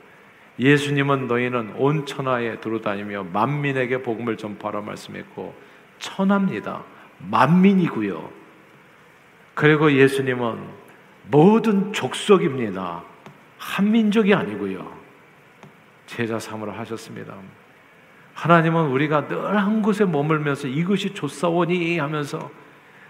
예수님은 0.59 1.27
너희는 1.27 1.73
온 1.77 2.05
천하에 2.05 2.59
두루다니며 2.59 3.23
만민에게 3.25 4.03
복음을 4.03 4.37
전파하라 4.37 4.81
말씀했고 4.81 5.55
천하입니다. 5.99 6.83
만민이고요. 7.17 8.31
그리고 9.55 9.91
예수님은 9.91 10.83
모든 11.29 11.93
족속입니다. 11.93 13.03
한민족이 13.57 14.33
아니고요. 14.33 14.91
제자 16.05 16.37
삼으로 16.37 16.71
하셨습니다. 16.71 17.35
하나님은 18.33 18.87
우리가 18.87 19.27
늘 19.27 19.37
한 19.55 19.81
곳에 19.81 20.05
머물면서 20.05 20.67
이것이 20.67 21.13
좋사오니 21.13 21.99
하면서 21.99 22.49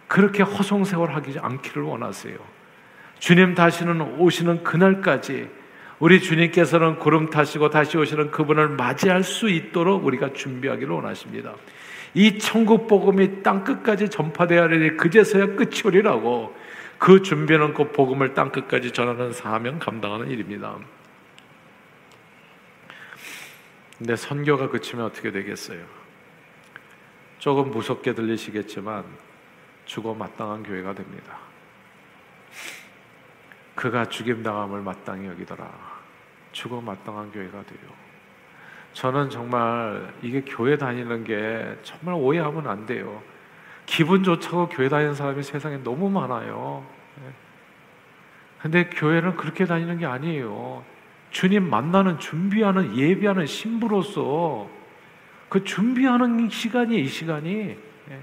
그렇게 0.08 0.44
허송세월하지 0.44 1.40
않기를 1.40 1.84
원하세요. 1.84 2.38
주님 3.20 3.56
다시는 3.56 4.20
오시는 4.20 4.64
그날까지 4.64 5.50
우리 6.00 6.22
주님께서는 6.22 7.00
구름 7.00 7.30
타시고 7.30 7.70
다시 7.70 7.98
오시는 7.98 8.32
그분을 8.32 8.70
맞이할 8.70 9.24
수 9.24 9.50
있도록 9.50 10.06
우리가 10.06 10.34
준비하기를 10.34 10.94
원하십니다. 10.94 11.54
이 12.14 12.38
천국 12.38 12.88
복음이 12.88 13.42
땅 13.42 13.64
끝까지 13.64 14.10
전파되어야 14.10 14.64
하니 14.64 14.98
그제서야 14.98 15.56
끝이 15.56 15.82
오리라고 15.86 16.54
그 16.98 17.22
준비는 17.22 17.74
그 17.74 17.92
복음을 17.92 18.34
땅 18.34 18.52
끝까지 18.52 18.92
전하는 18.92 19.32
사명 19.32 19.80
감당하는 19.80 20.30
일입니다. 20.30 20.76
근데 23.98 24.16
선교가 24.16 24.70
그치면 24.70 25.06
어떻게 25.06 25.32
되겠어요? 25.32 25.84
조금 27.40 27.72
무섭게 27.72 28.14
들리시겠지만 28.14 29.04
죽어 29.86 30.14
마땅한 30.14 30.64
교회가 30.64 30.94
됩니다. 30.94 31.38
그가 33.76 34.06
죽임당함을 34.06 34.82
마땅히 34.82 35.28
여기더라. 35.28 35.70
죽어 36.52 36.82
마땅한 36.82 37.32
교회가 37.32 37.64
돼요. 37.64 38.04
저는 38.94 39.30
정말 39.30 40.14
이게 40.22 40.42
교회 40.42 40.78
다니는 40.78 41.24
게 41.24 41.78
정말 41.84 42.16
오해하면 42.16 42.68
안 42.68 42.86
돼요. 42.86 43.22
기분 43.86 44.24
좋다고 44.24 44.70
교회 44.70 44.88
다니는 44.88 45.16
사람이 45.16 45.44
세상에 45.44 45.78
너무 45.78 46.10
많아요. 46.10 46.86
예. 47.20 47.32
근데 48.62 48.86
교회는 48.86 49.36
그렇게 49.36 49.66
다니는 49.66 49.98
게 49.98 50.06
아니에요. 50.06 50.86
주님 51.34 51.70
만나는 51.70 52.20
준비하는 52.20 52.96
예비하는 52.96 53.46
신부로서 53.48 54.70
그 55.50 55.64
준비하는 55.64 56.50
시간이 56.50 57.00
이 57.02 57.08
시간이 57.08 57.52
예. 58.12 58.20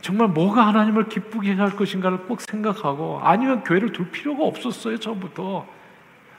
정말 0.00 0.28
뭐가 0.28 0.66
하나님을 0.66 1.08
기쁘게 1.08 1.52
할 1.52 1.76
것인가를 1.76 2.18
꼭 2.26 2.40
생각하고 2.40 3.20
아니면 3.22 3.62
교회를 3.62 3.92
둘 3.92 4.10
필요가 4.10 4.44
없었어요 4.44 4.98
처음부터 4.98 5.66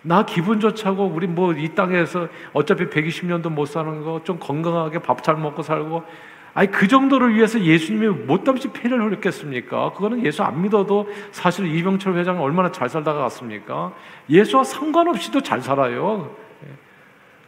나 0.02 0.26
기분 0.26 0.60
좋자고 0.60 1.06
우리 1.06 1.28
뭐 1.28 1.54
이 1.54 1.70
땅에서 1.74 2.28
어차피 2.54 2.88
120년도 2.90 3.50
못 3.50 3.68
사는 3.68 4.04
거 4.04 4.20
좀 4.26 4.38
건강하게 4.40 5.00
밥 5.00 5.24
잘 5.24 5.38
먹고 5.38 5.62
살고 5.62 6.04
아니 6.54 6.70
그 6.70 6.88
정도를 6.88 7.36
위해서 7.36 7.60
예수님이 7.60 8.08
못담시 8.26 8.72
패를 8.72 9.02
흘렸겠습니까? 9.04 9.94
그거는 9.94 10.24
예수 10.24 10.44
안 10.44 10.62
믿어도 10.62 11.10
사실 11.32 11.66
이병철 11.66 12.16
회장은 12.16 12.42
얼마나 12.42 12.72
잘 12.72 12.90
살다가 12.90 13.22
갔습니까? 13.24 13.92
예수와 14.30 14.64
상관없이도 14.64 15.42
잘 15.42 15.62
살아요. 15.62 16.36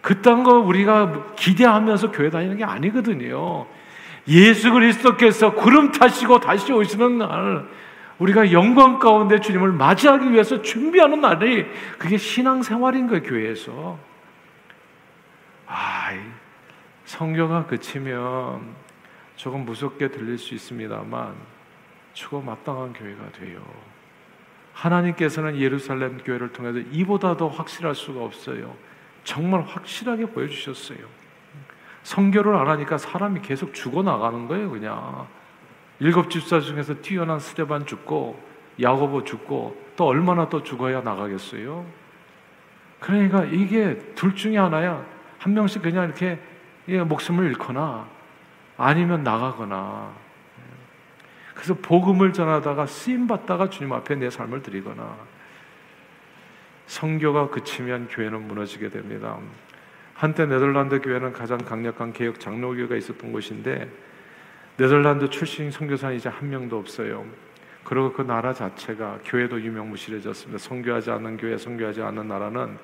그딴 0.02 0.44
거 0.44 0.60
우리가 0.60 1.34
기대하면서 1.36 2.12
교회 2.12 2.30
다니는 2.30 2.58
게 2.58 2.64
아니거든요. 2.64 3.66
예수 4.28 4.72
그리스도께서 4.72 5.54
구름 5.54 5.92
타시고 5.92 6.40
다시 6.40 6.72
오시는 6.72 7.20
날 7.20 7.68
우리가 8.18 8.52
영광 8.52 8.98
가운데 8.98 9.40
주님을 9.40 9.72
맞이하기 9.72 10.32
위해서 10.32 10.62
준비하는 10.62 11.22
날이 11.22 11.66
그게 11.98 12.18
신앙생활인 12.18 13.08
거예요, 13.08 13.24
교회에서. 13.24 13.98
아, 15.68 16.12
성교가 17.06 17.66
그치면 17.66 18.85
조금 19.36 19.66
무섭게 19.66 20.10
들릴 20.10 20.38
수 20.38 20.54
있습니다만 20.54 21.36
죽어 22.14 22.42
마땅한 22.42 22.94
교회가 22.94 23.32
돼요. 23.32 23.62
하나님께서는 24.74 25.58
예루살렘 25.60 26.18
교회를 26.18 26.52
통해서 26.52 26.80
이보다 26.92 27.38
더 27.38 27.48
확실할 27.48 27.96
수가 27.96 28.24
없어요. 28.24 28.76
정말 29.24 29.62
확실하게 29.62 30.28
보여주셨어요. 30.28 31.00
성교를 32.04 32.56
안 32.56 32.68
하니까 32.68 32.98
사람이 32.98 33.42
계속 33.42 33.74
죽어 33.74 34.04
나가는 34.04 34.48
거예요, 34.48 34.70
그냥. 34.70 35.28
일곱 36.00 36.30
집사 36.30 36.60
중에서 36.60 36.96
뛰어난 36.96 37.40
스테반 37.40 37.86
죽고 37.86 38.40
야고보 38.82 39.24
죽고 39.24 39.82
또 39.96 40.06
얼마나 40.06 40.50
또 40.50 40.62
죽어야 40.62 41.02
나가겠어요? 41.02 41.86
그러니까 43.00 43.46
이게 43.46 43.98
둘 44.16 44.36
중에 44.36 44.58
하나야. 44.58 45.06
한 45.40 45.54
명씩 45.54 45.82
그냥 45.82 46.06
이렇게 46.06 46.40
목숨을 47.06 47.46
잃거나 47.46 48.08
아니면 48.78 49.24
나가거나 49.24 50.14
그래서 51.54 51.74
복음을 51.74 52.34
전하다가 52.34 52.86
쓰임 52.86 53.28
받다가 53.28 53.70
주님 53.70 53.94
앞에 53.94 54.16
내 54.16 54.30
삶을 54.30 54.62
드리거나 54.62 55.16
성교가 56.88 57.50
그치면 57.50 58.08
교회는 58.10 58.48
무너지게 58.48 58.90
됩니다. 58.90 59.38
한때 60.14 60.46
네덜란드 60.46 61.02
교회는 61.02 61.34
가장 61.34 61.58
강력한 61.58 62.14
개혁 62.14 62.40
장로교가 62.40 62.96
있었던 62.96 63.32
곳인데 63.32 63.90
네덜란드 64.78 65.30
출신 65.30 65.72
선교사는 65.72 66.16
이제 66.16 66.30
한 66.30 66.50
명도 66.50 66.78
없어요. 66.78 67.26
그리고 67.84 68.12
그 68.12 68.22
나라 68.22 68.54
자체가 68.54 69.20
교회도 69.24 69.62
유명무실해졌습니다. 69.62 70.58
성교하지 70.58 71.12
않는 71.12 71.38
교회, 71.38 71.58
성교하지 71.58 72.02
않는 72.02 72.28
나라는 72.28 72.78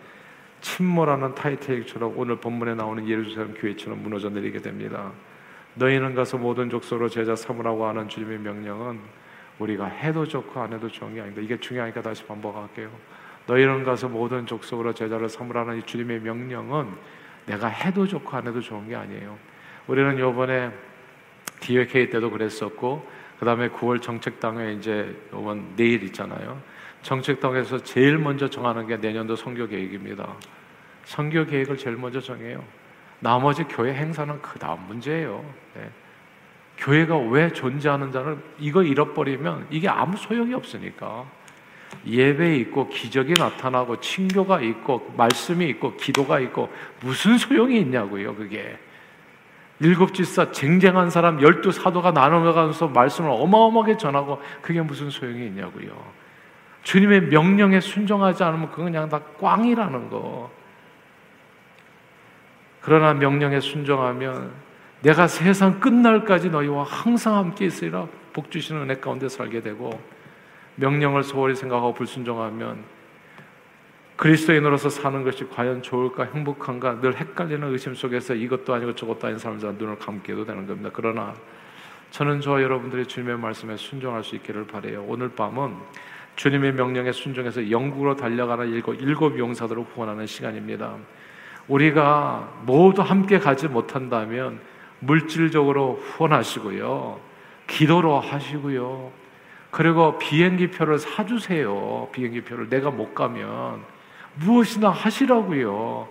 침몰하는 0.61 1.35
타이타닉처럼 1.35 2.13
오늘 2.17 2.37
본문에 2.37 2.75
나오는 2.75 3.07
예루살렘 3.07 3.53
교회처럼 3.53 4.01
무너져 4.03 4.29
내리게 4.29 4.59
됩니다. 4.59 5.11
너희는 5.75 6.15
가서 6.15 6.37
모든 6.37 6.69
족속으로 6.69 7.09
제자 7.09 7.35
삼으라고 7.35 7.85
하는 7.85 8.09
주님의 8.09 8.39
명령은 8.39 8.99
우리가 9.59 9.85
해도 9.85 10.25
좋고 10.25 10.59
안 10.59 10.73
해도 10.73 10.89
좋은 10.89 11.13
게 11.13 11.21
아닙니다. 11.21 11.41
이게 11.41 11.59
중요하니까 11.59 12.01
다시 12.01 12.25
반복할게요. 12.25 12.89
너희는 13.47 13.83
가서 13.83 14.07
모든 14.07 14.45
족속으로 14.45 14.93
제자를 14.93 15.29
삼으라는 15.29 15.79
이 15.79 15.83
주님의 15.83 16.21
명령은 16.21 16.89
내가 17.45 17.67
해도 17.67 18.05
좋고 18.07 18.35
안 18.35 18.47
해도 18.47 18.59
좋은 18.59 18.87
게 18.87 18.95
아니에요. 18.95 19.37
우리는 19.87 20.17
요번에 20.19 20.71
기획회의 21.59 22.09
때도 22.09 22.31
그랬었고 22.31 23.07
그 23.39 23.45
다음에 23.45 23.69
9월 23.69 24.01
정책당에 24.01 24.73
이제 24.73 25.15
이번 25.29 25.75
내일 25.75 26.03
있잖아요. 26.03 26.61
정책당에서 27.01 27.79
제일 27.79 28.17
먼저 28.17 28.47
정하는 28.47 28.85
게 28.85 28.97
내년도 28.97 29.35
선교 29.35 29.67
계획입니다. 29.67 30.35
선교 31.03 31.45
계획을 31.45 31.77
제일 31.77 31.97
먼저 31.97 32.19
정해요. 32.19 32.63
나머지 33.21 33.63
교회 33.63 33.93
행사는 33.93 34.41
그 34.41 34.59
다음 34.59 34.85
문제예요. 34.87 35.45
네. 35.75 35.89
교회가 36.77 37.17
왜 37.17 37.51
존재하는지를 37.53 38.37
이거 38.59 38.83
잃어버리면 38.83 39.67
이게 39.69 39.87
아무 39.87 40.17
소용이 40.17 40.53
없으니까 40.53 41.25
예배 42.07 42.55
있고 42.57 42.89
기적이 42.89 43.33
나타나고 43.33 43.99
친교가 43.99 44.61
있고 44.61 45.13
말씀이 45.15 45.67
있고 45.69 45.95
기도가 45.95 46.39
있고 46.39 46.69
무슨 47.01 47.37
소용이 47.37 47.79
있냐고요 47.81 48.35
그게 48.35 48.79
일곱 49.79 50.13
지사 50.13 50.51
쟁쟁한 50.51 51.11
사람 51.11 51.41
열두 51.41 51.71
사도가 51.71 52.11
나눠가면서 52.11 52.87
말씀을 52.87 53.29
어마어마하게 53.29 53.97
전하고 53.97 54.41
그게 54.61 54.81
무슨 54.81 55.11
소용이 55.11 55.45
있냐고요 55.47 55.91
주님의 56.81 57.23
명령에 57.23 57.79
순종하지 57.79 58.43
않으면 58.43 58.71
그건 58.71 58.85
그냥 58.85 59.07
다 59.07 59.19
꽝이라는 59.39 60.09
거 60.09 60.49
그러나 62.81 63.13
명령에 63.13 63.59
순종하면 63.59 64.51
내가 65.01 65.27
세상 65.27 65.79
끝날까지 65.79 66.49
너희와 66.49 66.83
항상 66.83 67.35
함께 67.35 67.65
있으리라 67.65 68.07
복 68.33 68.51
주시는 68.51 68.83
은혜 68.83 68.95
가운데 68.95 69.29
살게 69.29 69.61
되고 69.61 69.99
명령을 70.75 71.23
소홀히 71.23 71.55
생각하고 71.55 71.93
불순종하면 71.93 72.83
그리스도인으로서 74.15 74.89
사는 74.89 75.23
것이 75.23 75.47
과연 75.49 75.81
좋을까 75.81 76.25
행복한가 76.25 77.01
늘 77.01 77.15
헷갈리는 77.15 77.67
의심 77.71 77.95
속에서 77.95 78.35
이것도 78.35 78.73
아니고 78.73 78.93
저것도 78.93 79.27
아닌 79.27 79.39
삶을 79.39 79.57
눈을 79.59 79.97
감게도 79.97 80.45
되는 80.45 80.67
겁니다. 80.67 80.91
그러나 80.93 81.33
저는 82.11 82.41
저와 82.41 82.61
여러분들이 82.61 83.07
주님의 83.07 83.39
말씀에 83.39 83.77
순종할 83.77 84.23
수 84.23 84.35
있기를 84.35 84.67
바래요. 84.67 85.03
오늘 85.07 85.29
밤은 85.29 85.75
주님의 86.35 86.73
명령에 86.73 87.11
순종해서 87.11 87.71
영국으로 87.71 88.15
달려가는 88.15 88.69
일곱, 88.69 88.93
일곱 89.01 89.39
용사들을 89.39 89.81
후원하는 89.83 90.27
시간입니다. 90.27 90.97
우리가 91.67 92.49
모두 92.65 93.01
함께 93.01 93.39
가지 93.39 93.67
못한다면 93.67 94.59
물질적으로 94.99 95.99
후원하시고요. 96.01 97.19
기도로 97.67 98.19
하시고요. 98.19 99.11
그리고 99.71 100.17
비행기표를 100.19 100.99
사주세요. 100.99 102.09
비행기표를 102.11 102.69
내가 102.69 102.91
못 102.91 103.15
가면 103.15 103.81
무엇이나 104.35 104.89
하시라고요. 104.89 106.07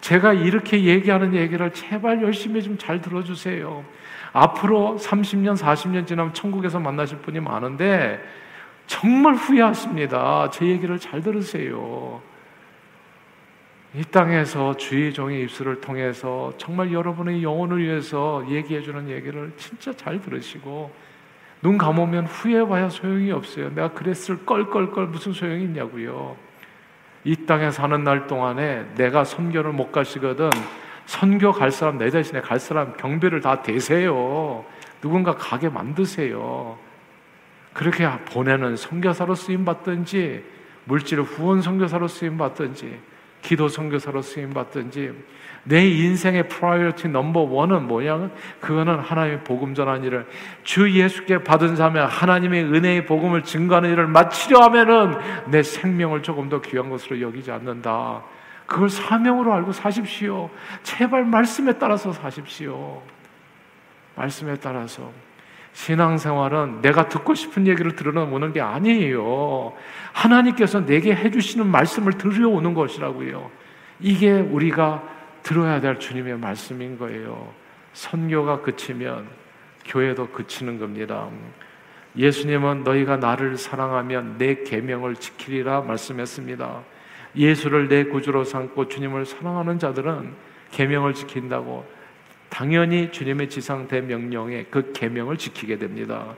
제가 0.00 0.32
이렇게 0.32 0.84
얘기하는 0.84 1.34
얘기를 1.34 1.72
제발 1.72 2.22
열심히 2.22 2.62
좀 2.62 2.76
잘 2.76 3.00
들어주세요. 3.00 3.84
앞으로 4.32 4.98
30년, 5.00 5.56
40년 5.56 6.06
지나면 6.06 6.34
천국에서 6.34 6.78
만나실 6.78 7.18
분이 7.18 7.40
많은데 7.40 8.22
정말 8.86 9.34
후회하십니다. 9.34 10.50
제 10.50 10.66
얘기를 10.66 10.98
잘 10.98 11.22
들으세요. 11.22 12.20
이 13.96 14.02
땅에서 14.04 14.76
주의 14.76 15.10
종의 15.10 15.44
입술을 15.44 15.80
통해서 15.80 16.52
정말 16.58 16.92
여러분의 16.92 17.42
영혼을 17.42 17.82
위해서 17.82 18.44
얘기해 18.46 18.82
주는 18.82 19.08
얘기를 19.08 19.50
진짜 19.56 19.90
잘 19.96 20.20
들으시고 20.20 20.92
눈 21.62 21.78
감으면 21.78 22.26
후회봐야 22.26 22.90
소용이 22.90 23.32
없어요. 23.32 23.70
내가 23.74 23.92
그랬을 23.92 24.44
껄껄껄 24.44 25.06
무슨 25.06 25.32
소용이 25.32 25.64
있냐고요. 25.64 26.36
이 27.24 27.46
땅에 27.46 27.70
사는 27.70 28.04
날 28.04 28.26
동안에 28.26 28.84
내가 28.96 29.24
선교를 29.24 29.72
못 29.72 29.92
가시거든 29.92 30.50
선교 31.06 31.50
갈 31.52 31.70
사람 31.70 31.96
내 31.96 32.10
자신에 32.10 32.42
갈 32.42 32.60
사람 32.60 32.98
경비를 32.98 33.40
다 33.40 33.62
대세요. 33.62 34.62
누군가 35.00 35.34
가게 35.34 35.70
만드세요. 35.70 36.76
그렇게 37.72 38.06
보내는 38.26 38.76
선교사로 38.76 39.34
쓰임 39.34 39.64
받든지 39.64 40.44
물질 40.84 41.22
후원 41.22 41.62
선교사로 41.62 42.08
쓰임 42.08 42.36
받든지 42.36 43.15
기도 43.46 43.68
선교사로 43.68 44.22
쓰임 44.22 44.52
받든지 44.52 45.12
내 45.62 45.86
인생의 45.86 46.48
priority 46.48 47.08
number 47.08 47.42
one은 47.42 47.86
뭐냐? 47.86 48.30
그거는 48.60 48.98
하나님의 48.98 49.44
복음 49.44 49.72
전하는 49.72 50.02
일을 50.02 50.26
주 50.64 50.90
예수께 50.90 51.44
받은 51.44 51.76
사명 51.76 52.08
하나님의 52.08 52.64
은혜의 52.64 53.06
복음을 53.06 53.44
증거하는 53.44 53.92
일을 53.92 54.08
마치려 54.08 54.64
하면은 54.64 55.14
내 55.46 55.62
생명을 55.62 56.22
조금도 56.22 56.60
귀한 56.60 56.90
것으로 56.90 57.20
여기지 57.20 57.52
않는다. 57.52 58.24
그걸 58.66 58.88
사명으로 58.88 59.54
알고 59.54 59.70
사십시오. 59.70 60.50
제발 60.82 61.24
말씀에 61.24 61.74
따라서 61.74 62.12
사십시오. 62.12 63.00
말씀에 64.16 64.56
따라서. 64.56 65.12
신앙생활은 65.76 66.80
내가 66.80 67.06
듣고 67.06 67.34
싶은 67.34 67.66
얘기를 67.66 67.94
들어오는 67.94 68.52
게 68.54 68.62
아니에요. 68.62 69.74
하나님께서 70.14 70.86
내게 70.86 71.14
해주시는 71.14 71.66
말씀을 71.66 72.14
들어오는 72.14 72.72
것이라고요. 72.72 73.50
이게 74.00 74.32
우리가 74.32 75.02
들어야 75.42 75.78
될 75.82 75.98
주님의 75.98 76.38
말씀인 76.38 76.98
거예요. 76.98 77.52
선교가 77.92 78.62
그치면 78.62 79.28
교회도 79.84 80.30
그치는 80.30 80.78
겁니다. 80.78 81.28
예수님은 82.16 82.82
너희가 82.82 83.18
나를 83.18 83.58
사랑하면 83.58 84.38
내 84.38 84.62
계명을 84.62 85.16
지키리라 85.16 85.82
말씀했습니다. 85.82 86.84
예수를 87.36 87.88
내 87.88 88.04
구주로 88.04 88.44
삼고 88.44 88.88
주님을 88.88 89.26
사랑하는 89.26 89.78
자들은 89.78 90.32
계명을 90.70 91.12
지킨다고 91.12 91.84
당연히 92.56 93.12
주님의 93.12 93.50
지상 93.50 93.86
대명령에 93.86 94.64
그 94.70 94.90
계명을 94.94 95.36
지키게 95.36 95.76
됩니다. 95.76 96.34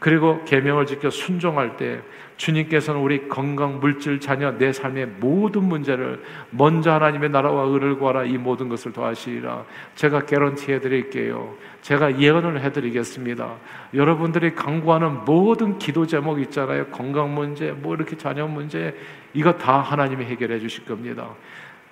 그리고 0.00 0.42
계명을 0.44 0.84
지켜 0.84 1.10
순종할 1.10 1.76
때 1.76 2.00
주님께서는 2.38 3.00
우리 3.00 3.28
건강, 3.28 3.78
물질, 3.78 4.18
자녀, 4.18 4.50
내 4.58 4.72
삶의 4.72 5.06
모든 5.20 5.62
문제를 5.62 6.24
먼저 6.50 6.90
하나님의 6.90 7.30
나라와 7.30 7.66
의를 7.66 7.98
구하라 7.98 8.24
이 8.24 8.36
모든 8.36 8.68
것을 8.68 8.92
더하시리라. 8.92 9.64
제가 9.94 10.26
개런티 10.26 10.72
해 10.72 10.80
드릴게요. 10.80 11.54
제가 11.82 12.18
예언을 12.18 12.60
해 12.62 12.72
드리겠습니다. 12.72 13.54
여러분들이 13.94 14.56
강구하는 14.56 15.24
모든 15.24 15.78
기도 15.78 16.04
제목 16.04 16.40
있잖아요. 16.40 16.86
건강 16.86 17.32
문제, 17.32 17.70
뭐 17.70 17.94
이렇게 17.94 18.16
자녀 18.16 18.48
문제, 18.48 18.96
이거 19.34 19.52
다 19.52 19.78
하나님이 19.78 20.24
해결해 20.24 20.58
주실 20.58 20.84
겁니다. 20.84 21.28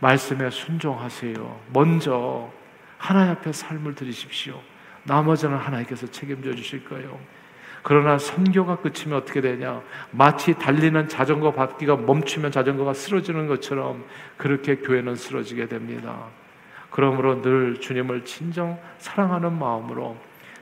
말씀에 0.00 0.50
순종하세요. 0.50 1.60
먼저 1.72 2.57
하나님 2.98 3.32
앞에 3.32 3.52
삶을 3.52 3.94
드리십시오. 3.94 4.60
나머지는 5.04 5.56
하나님께서 5.56 6.06
책임져 6.10 6.54
주실 6.54 6.84
거예요. 6.84 7.18
그러나 7.82 8.18
선교가 8.18 8.78
끝이면 8.78 9.18
어떻게 9.18 9.40
되냐? 9.40 9.80
마치 10.10 10.52
달리는 10.54 11.08
자전거 11.08 11.52
바퀴가 11.52 11.96
멈추면 11.96 12.50
자전거가 12.50 12.92
쓰러지는 12.92 13.46
것처럼 13.46 14.04
그렇게 14.36 14.76
교회는 14.76 15.14
쓰러지게 15.14 15.68
됩니다. 15.68 16.26
그러므로 16.90 17.40
늘 17.40 17.80
주님을 17.80 18.24
진정 18.24 18.78
사랑하는 18.98 19.58
마음으로 19.58 20.16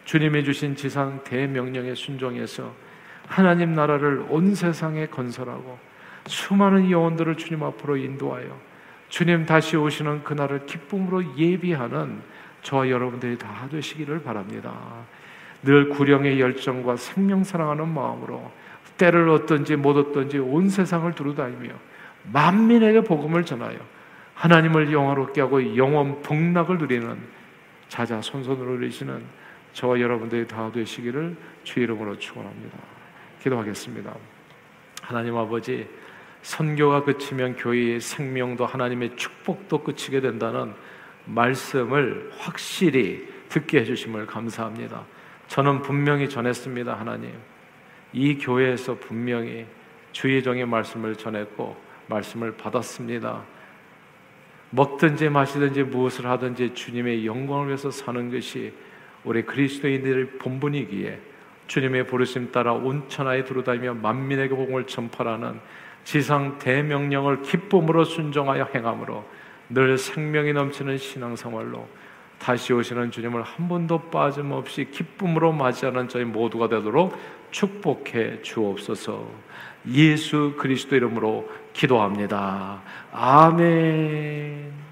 주님이 0.05 0.44
주신 0.44 0.77
지상 0.77 1.25
대명령에 1.25 1.94
순종해서 1.94 2.72
하나님 3.27 3.75
나라를 3.75 4.27
온 4.29 4.55
세상에 4.55 5.07
건설하고 5.07 5.79
수많은 6.27 6.90
영혼들을 6.90 7.37
주님 7.37 7.62
앞으로 7.62 7.96
인도하여 7.96 8.57
주님 9.09 9.47
다시 9.47 9.77
오시는 9.77 10.25
그날을 10.25 10.66
기쁨으로 10.66 11.37
예비하는 11.37 12.21
저와 12.62 12.88
여러분들이 12.90 13.38
다 13.38 13.69
되시기를 13.71 14.23
바랍니다. 14.23 14.75
늘 15.62 15.88
구령의 15.88 16.40
열정과 16.40 16.97
생명 16.97 17.45
사랑하는 17.45 17.88
마음으로 17.88 18.51
때를 18.97 19.29
얻든지 19.29 19.77
못 19.77 19.97
얻든지 19.97 20.38
온 20.38 20.69
세상을 20.69 21.12
두루다니며 21.12 21.75
만민에게 22.33 23.03
복음을 23.03 23.45
전하여 23.45 23.79
하나님을 24.35 24.92
영화롭게 24.92 25.40
하고 25.40 25.77
영원 25.77 26.23
복락을 26.23 26.79
누리는 26.79 27.16
자자 27.88 28.21
손손으로 28.21 28.73
누리시는 28.73 29.23
저와 29.73 30.01
여러분들이 30.01 30.47
다 30.47 30.71
되시기를 30.73 31.37
주 31.62 31.81
이름으로 31.81 32.19
축원합니다. 32.19 32.79
기도하겠습니다. 33.42 34.14
하나님 35.03 35.37
아버지 35.37 35.88
선교가 36.47 37.03
그치면 37.03 37.57
교회의 37.57 38.01
생명도 38.01 38.67
하나님의 38.67 39.17
축복도 39.17 39.83
그치게 39.83 40.21
된다는 40.21 40.75
말씀을 41.25 42.31
확실히 42.39 43.27
듣게 43.49 43.81
해주심을 43.81 44.27
감사합니다. 44.27 45.05
저는 45.49 45.83
분명히 45.83 46.29
전했습니다, 46.29 46.95
하나님. 46.95 47.33
이 48.13 48.39
교회에서 48.39 48.95
분명히 48.95 49.67
주의 50.13 50.41
종의 50.41 50.67
말씀을 50.67 51.17
전했고 51.17 51.77
말씀을 52.07 52.57
받았습니다. 52.57 53.43
먹든지 54.71 55.29
마시든지 55.29 55.83
무엇을 55.83 56.27
하든지 56.27 56.75
주님의 56.75 57.27
영광을 57.27 57.67
위해서 57.67 57.91
사는 57.91 58.31
것이 58.31 58.73
우리 59.25 59.43
그리스도인들의 59.43 60.39
본분이기에 60.39 61.21
주님의 61.67 62.07
부르심 62.07 62.53
따라 62.53 62.73
온 62.73 63.09
천하에 63.09 63.45
두루다니며 63.45 63.95
만민에게 63.95 64.55
복음을 64.55 64.87
전파하는 64.87 65.59
지상 66.07 66.57
대명령을 66.61 67.42
기쁨으로 67.42 68.05
순종하여 68.05 68.69
행함으로 68.73 69.25
늘 69.69 69.99
생명이 69.99 70.53
넘치는 70.53 70.99
신앙생활로 70.99 71.88
다시 72.38 72.73
오시는 72.73 73.11
주님을 73.11 73.42
한 73.42 73.69
번도 73.69 74.03
빠짐없이 74.11 74.88
기쁨으로 74.92 75.51
맞이하는 75.51 76.09
저희 76.09 76.25
모두가 76.25 76.69
되도록 76.69 77.19
축복해 77.51 78.42
주옵소서. 78.42 79.27
예수 79.88 80.55
그리스도 80.57 80.95
이름으로 80.95 81.51
기도합니다. 81.73 82.83
아멘. 83.11 84.86